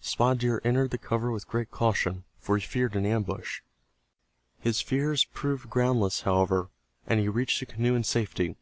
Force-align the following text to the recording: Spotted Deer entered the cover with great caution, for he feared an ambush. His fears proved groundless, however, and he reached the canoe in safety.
Spotted 0.00 0.38
Deer 0.38 0.60
entered 0.62 0.90
the 0.92 0.96
cover 0.96 1.32
with 1.32 1.48
great 1.48 1.72
caution, 1.72 2.22
for 2.38 2.56
he 2.56 2.64
feared 2.64 2.94
an 2.94 3.04
ambush. 3.04 3.62
His 4.60 4.80
fears 4.80 5.24
proved 5.24 5.68
groundless, 5.68 6.20
however, 6.20 6.68
and 7.04 7.18
he 7.18 7.28
reached 7.28 7.58
the 7.58 7.66
canoe 7.66 7.96
in 7.96 8.04
safety. 8.04 8.54